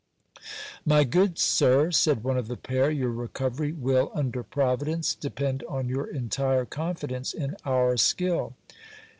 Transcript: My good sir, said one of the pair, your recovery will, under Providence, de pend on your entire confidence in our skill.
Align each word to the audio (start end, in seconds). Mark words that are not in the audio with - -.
My 0.83 1.03
good 1.03 1.37
sir, 1.37 1.91
said 1.91 2.23
one 2.23 2.35
of 2.35 2.47
the 2.47 2.57
pair, 2.57 2.89
your 2.89 3.11
recovery 3.11 3.71
will, 3.71 4.11
under 4.15 4.41
Providence, 4.41 5.13
de 5.13 5.29
pend 5.29 5.63
on 5.69 5.89
your 5.89 6.07
entire 6.07 6.65
confidence 6.65 7.33
in 7.33 7.55
our 7.65 7.97
skill. 7.97 8.55